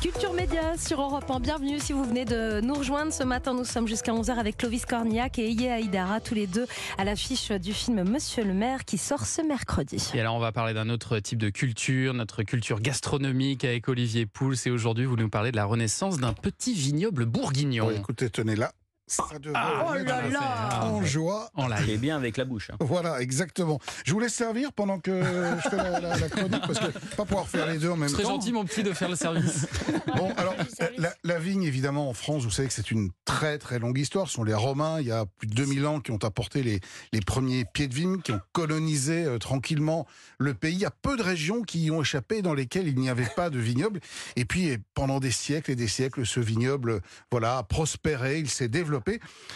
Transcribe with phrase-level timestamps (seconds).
[0.00, 1.40] Culture Média sur Europe 1.
[1.40, 3.52] Bienvenue si vous venez de nous rejoindre ce matin.
[3.52, 6.66] Nous sommes jusqu'à 11h avec Clovis Cornillac et Iye Haïdara, tous les deux
[6.98, 10.00] à l'affiche du film Monsieur le maire qui sort ce mercredi.
[10.14, 14.24] Et alors, on va parler d'un autre type de culture, notre culture gastronomique avec Olivier
[14.24, 14.54] Pouls.
[14.66, 17.90] Et aujourd'hui, vous nous parlez de la renaissance d'un petit vignoble bourguignon.
[17.90, 18.70] Écoutez, tenez là.
[19.08, 21.50] Ça devrait Ah, oh là là en joie.
[21.58, 22.00] Et live.
[22.00, 22.70] bien avec la bouche.
[22.70, 22.76] hein.
[22.80, 23.80] Voilà, exactement.
[24.04, 25.22] Je vous laisse servir pendant que
[25.64, 28.10] je fais la, la- la chronique parce que pas pouvoir faire les deux en même
[28.10, 28.30] Très temps.
[28.30, 29.66] gentil, mon petit, de faire le service.
[30.16, 30.54] Bon, alors
[30.96, 34.26] la, la vigne, évidemment, en France, vous savez que c'est une très très longue histoire.
[34.26, 36.80] Ce sont les Romains, il y a plus de 2000 ans, qui ont apporté les,
[37.12, 40.06] les premiers pieds de vigne, qui ont colonisé euh, tranquillement
[40.38, 40.72] le pays.
[40.74, 43.28] Il y a peu de régions qui y ont échappé, dans lesquelles il n'y avait
[43.36, 44.00] pas de vignoble.
[44.36, 47.00] Et puis, pendant des siècles et des siècles, ce vignoble,
[47.30, 48.97] voilà, a prospéré, il s'est développé.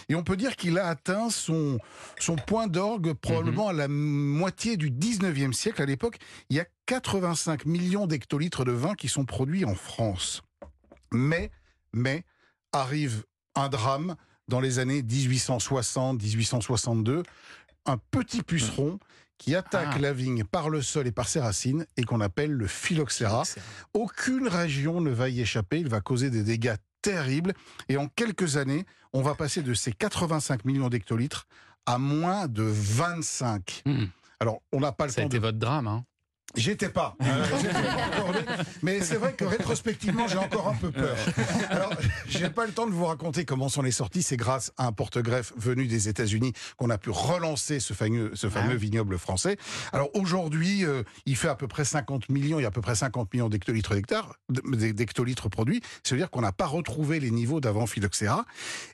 [0.08, 1.78] Et on peut dire qu'il a atteint son,
[2.18, 5.82] son point d'orgue probablement à la moitié du 19e siècle.
[5.82, 6.18] À l'époque,
[6.50, 10.42] il y a 85 millions d'hectolitres de vin qui sont produits en France.
[11.12, 11.50] Mais,
[11.92, 12.24] mais,
[12.72, 13.24] arrive
[13.54, 14.16] un drame
[14.48, 17.22] dans les années 1860-1862.
[17.86, 18.98] Un petit puceron
[19.38, 19.98] qui attaque Ah.
[19.98, 23.42] la vigne par le sol et par ses racines et qu'on appelle le phylloxéra.
[23.92, 25.80] Aucune région ne va y échapper.
[25.80, 27.52] Il va causer des dégâts terribles.
[27.88, 31.46] Et en quelques années, on va passer de ces 85 millions d'hectolitres
[31.86, 33.82] à moins de 25.
[33.84, 34.04] Hmm.
[34.40, 35.86] Alors, on n'a pas le Ça a temps été de votre drame.
[35.88, 36.04] Hein.
[36.54, 37.16] J'étais pas.
[37.22, 38.34] Euh, pas encore
[38.82, 41.16] mais c'est vrai que rétrospectivement, j'ai encore un peu peur.
[41.70, 41.92] Alors,
[42.28, 44.22] j'ai pas le temps de vous raconter comment s'en est sorti.
[44.22, 48.48] C'est grâce à un porte-greffe venu des États-Unis qu'on a pu relancer ce fameux, ce
[48.50, 48.76] fameux Ah.
[48.76, 49.56] vignoble français.
[49.92, 52.80] Alors aujourd'hui, euh, il fait à peu près 50 millions, il y a à peu
[52.82, 55.80] près 50 millions d'hectolitres d'hectares, d'hectolitres produits.
[56.02, 58.44] Ça veut dire qu'on n'a pas retrouvé les niveaux d'avant phylloxéra.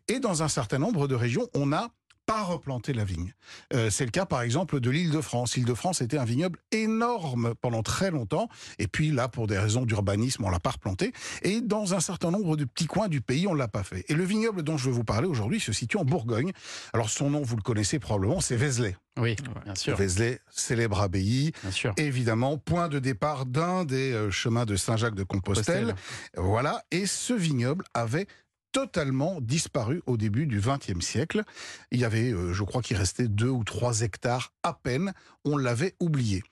[0.09, 1.89] Et dans un certain nombre de régions, on n'a
[2.29, 3.33] pas replanté la vigne.
[3.73, 5.57] Euh, c'est le cas par exemple de l'île de France.
[5.57, 8.49] L'île de France était un vignoble énorme pendant très longtemps,
[8.79, 11.13] et puis là, pour des raisons d'urbanisme, on l'a pas replanté.
[11.41, 14.05] Et dans un certain nombre de petits coins du pays, on l'a pas fait.
[14.09, 16.53] Et le vignoble dont je veux vous parler aujourd'hui se situe en Bourgogne.
[16.93, 18.95] Alors son nom, vous le connaissez probablement, c'est Vézelay.
[19.19, 19.97] Oui, bien sûr.
[19.97, 21.95] Vézelay, célèbre abbaye, Bien sûr.
[21.97, 25.95] évidemment, point de départ d'un des euh, chemins de Saint-Jacques de Compostelle.
[26.37, 28.27] Voilà, et ce vignoble avait
[28.73, 31.43] totalement disparu au début du XXe siècle.
[31.91, 35.13] Il y avait, euh, je crois qu'il restait deux ou trois hectares à peine.
[35.45, 36.43] On l'avait oublié.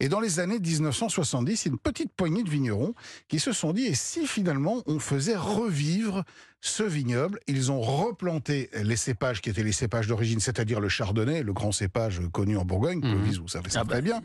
[0.00, 2.94] Et dans les années 1970, il y a une petite poignée de vignerons
[3.28, 6.24] qui se sont dit, et si finalement on faisait revivre
[6.64, 11.42] ce vignoble Ils ont replanté les cépages qui étaient les cépages d'origine, c'est-à-dire le chardonnay,
[11.42, 13.00] le grand cépage connu en Bourgogne.
[13.00, 13.94] Clovis, vous savez ça Ah bah.
[13.94, 14.22] très bien.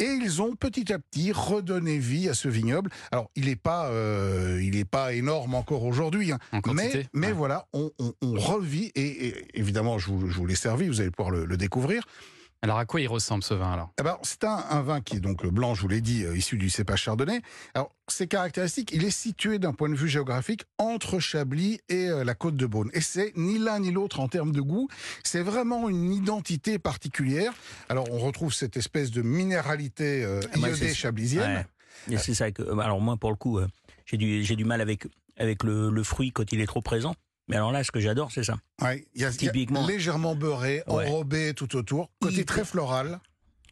[0.00, 2.90] Et ils ont petit à petit redonné vie à ce vignoble.
[3.12, 7.06] Alors, il n'est pas, euh, il est pas énorme encore aujourd'hui, hein, En mais, quantité.
[7.12, 7.32] mais Ouais.
[7.32, 11.00] voilà, on, on- on revit, et, et évidemment, je vous, je vous l'ai servi, vous
[11.00, 12.02] allez pouvoir le, le découvrir.
[12.62, 13.92] Alors, à quoi il ressemble ce vin alors?
[14.00, 16.36] Eh ben, c'est un, un vin qui est donc blanc, je vous l'ai dit, euh,
[16.36, 17.40] issu du cépage chardonnay.
[17.74, 22.24] Alors, ses caractéristiques, il est situé d'un point de vue géographique entre Chablis et euh,
[22.24, 22.90] la côte de Beaune.
[22.94, 24.88] Et c'est ni l'un ni l'autre en termes de goût.
[25.22, 27.52] C'est vraiment une identité particulière.
[27.88, 31.64] Alors, on retrouve cette espèce de minéralité euh, Ah, iodée chablisienne.
[32.08, 32.14] Ouais.
[32.14, 32.62] Et c'est ça que.
[32.80, 33.68] Alors, moi, pour le coup, euh,
[34.04, 37.14] j'ai du, j'ai du mal avec, avec le, le fruit quand il est trop présent.
[37.48, 38.56] Mais alors là, ce que j'adore, c'est ça.
[38.82, 39.86] Ouais, il y a, il y a Typiquement.
[39.86, 41.06] légèrement beurré, Ouais.
[41.06, 42.10] enrobé tout autour.
[42.20, 43.20] Côté très floral.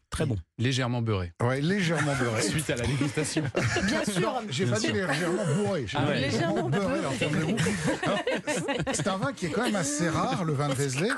[0.09, 0.37] Très bon.
[0.57, 1.33] Légèrement beurré.
[1.43, 2.41] Ouais, légèrement beurré.
[2.49, 3.43] Suite à la dégustation.
[3.83, 4.41] Bien sûr.
[4.49, 5.85] J'ai pas dit légèrement bourré.
[5.93, 6.19] Ah dit ouais.
[6.21, 6.99] Légèrement beurré
[8.93, 11.09] C'est un vin qui est quand même assez rare, le vin de Vézelay,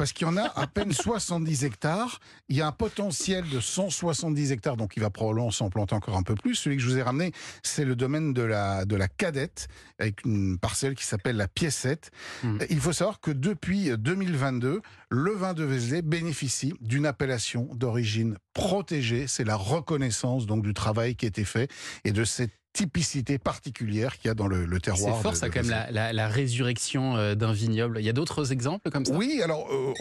[0.00, 2.20] parce qu'il y en a à peine 70 hectares.
[2.48, 6.16] Il y a un potentiel de 170 hectares, donc il va probablement s'en planter encore
[6.16, 6.54] un peu plus.
[6.54, 9.68] Celui que je vous ai ramené, c'est le domaine de la, de la cadette,
[9.98, 12.12] avec une parcelle qui s'appelle la piécette.
[12.42, 12.56] Hmm.
[12.70, 19.26] Il faut savoir que depuis 2022, le vin de Vézelay bénéficie d'une appellation d'origine protégée.
[19.26, 21.70] C'est la reconnaissance donc du travail qui a été fait
[22.04, 25.20] et de cette typicité particulière qu'il y a dans le, le C'est terroir.
[25.20, 27.98] fort de- ça de quand même la, la- la résurrection euh, d'un vignoble.
[28.00, 29.14] Il y a d'autres exemples comme ça?
[29.14, 29.92] Oui, alors euh,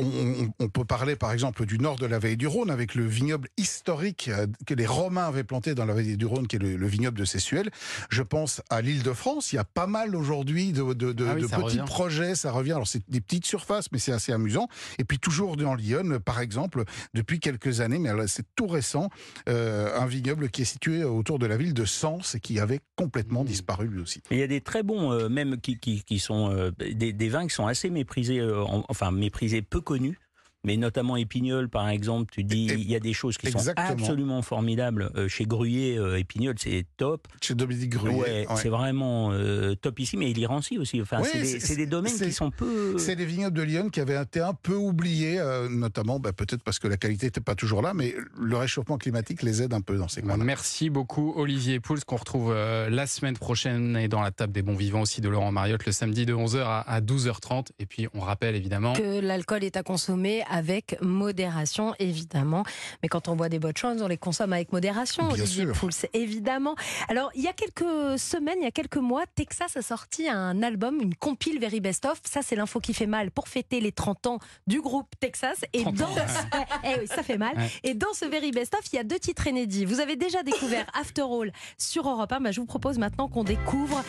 [0.60, 3.50] on, peut parler par exemple du nord de la vallée du Rhône avec le vignoble
[3.58, 6.76] historique euh, que les Romains avaient planté dans la vallée du Rhône, qui est le,
[6.78, 7.70] le vignoble de Sessuel.
[8.10, 9.52] Je pense à l'île de France.
[9.52, 11.84] Il y a pas mal aujourd'hui de, Ah oui, petits revient.
[11.88, 12.36] projets.
[12.36, 12.74] Ça revient.
[12.74, 14.68] Alors c'est des petites surfaces, mais c'est assez amusant.
[15.00, 16.84] Et puis toujours dans Lyon, par exemple,
[17.14, 19.10] depuis quelques années, mais c'est tout récent,
[19.48, 22.80] euh, un vignoble qui est situé autour de la ville de Sens et qui avait
[22.96, 23.48] complètement Mmh.
[23.48, 24.22] disparu lui aussi.
[24.32, 27.30] Il y a des très bons, euh, même qui, qui, qui sont euh, des, des
[27.30, 30.18] vins qui sont assez méprisés, euh, en- enfin méprisés, peu connus.
[30.66, 34.42] Mais notamment Épigneul, par exemple, tu dis, il y a des choses qui sont absolument
[34.42, 35.10] formidables.
[35.16, 37.28] Euh, chez Gruyère, euh, Épigneul, c'est top.
[37.42, 38.20] Chez Dominique Gruyère.
[38.20, 41.02] Ouais, c'est vraiment euh, top ici, mais il y Rancy aussi.
[41.02, 42.98] Enfin, c'est des, domaines qui sont peu.
[42.98, 46.80] C'est des vignobles de Lyon qui avaient été un peu oubliés, notamment bah, peut-être parce
[46.80, 49.98] que la qualité n'était pas toujours là, mais le réchauffement climatique les aide un peu
[49.98, 50.38] dans ces coins.
[50.38, 54.76] Merci beaucoup, Olivier Pouls, qu'on retrouve la semaine prochaine et dans la table des bons
[54.76, 57.68] vivants aussi de Laurent Mariotte le samedi de 11h à 12h30.
[57.80, 62.64] Et puis, on rappelle évidemment que l'alcool est à consommer avec modération, évidemment.
[63.02, 65.28] Mais quand on boit des bonnes choses, on les consomme avec modération.
[65.28, 66.76] Bien Olivier Pouls, évidemment.
[67.08, 70.62] Alors, il y a quelques semaines, il y a quelques mois, Texas a sorti un
[70.64, 72.22] album, une compile Very Best Of.
[72.24, 75.60] Ça, c'est l'info qui fait mal pour fêter les 30 ans du groupe Texas.
[75.74, 75.92] Et dans
[76.84, 77.56] eh oui, ça fait mal.
[77.84, 79.86] Et dans ce Very Best Of, il y a deux titres inédits.
[79.86, 82.42] Vous avez déjà découvert After All sur Europe 1.
[82.42, 84.04] Bah, je vous propose maintenant qu'on découvre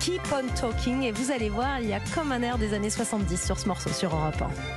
[0.00, 1.02] Keep on Talking.
[1.02, 3.68] Et vous allez voir, il y a comme un air des années 70 sur ce
[3.68, 4.72] morceau sur Europe 1.